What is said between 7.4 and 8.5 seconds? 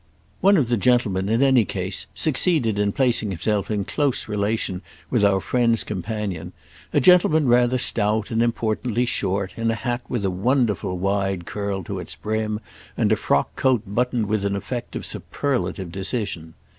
rather stout and